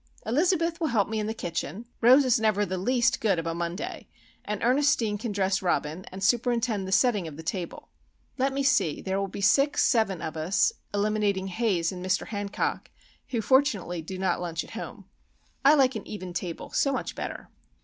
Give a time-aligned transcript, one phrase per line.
[0.25, 3.53] Elizabeth will help me in the kitchen, Rose is never the least good of a
[3.53, 4.07] Monday,
[4.43, 7.89] and Ernestine can dress Robin and superintend the setting of the table.
[8.39, 12.29] Let me see, there will be six, seven, of us,—eliminating Haze and Mr.
[12.29, 12.89] Hancock,
[13.27, 15.05] who fortunately do not lunch at home.
[15.63, 17.49] I like an even table so much better."